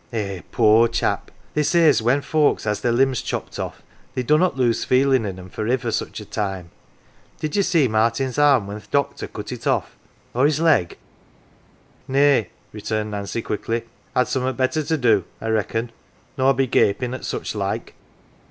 Eh, 0.11 0.41
poor 0.51 0.87
chap! 0.87 1.29
They 1.53 1.61
say 1.61 1.87
as 1.87 2.01
when 2.01 2.21
folks 2.21 2.63
has 2.63 2.81
their 2.81 2.91
limbs 2.91 3.21
chopped 3.21 3.59
off 3.59 3.83
they 4.15 4.23
dunnot 4.23 4.57
lose 4.57 4.83
feelin' 4.83 5.25
in 5.27 5.37
'em 5.37 5.49
for 5.49 5.69
iver 5.69 5.91
such 5.91 6.19
a 6.19 6.25
time. 6.25 6.71
Did 7.39 7.55
ye 7.55 7.61
see 7.61 7.87
Martin's 7.87 8.39
arm 8.39 8.65
when 8.65 8.81
th' 8.81 8.89
doctor 8.89 9.27
cut 9.27 9.51
it 9.51 9.67
off 9.67 9.95
or's 10.33 10.59
leg?"" 10.59 10.97
Nay," 12.17 12.49
returned 12.73 13.11
Nancy, 13.11 13.43
quickly." 13.43 13.83
I'd 14.15 14.27
summat 14.27 14.57
better 14.57 14.81
to 14.81 14.97
do, 14.97 15.23
I 15.39 15.49
reckon, 15.49 15.91
nor 16.35 16.55
be 16.55 16.65
gapin' 16.65 17.13
at 17.13 17.23
such 17.23 17.53
like." 17.53 17.93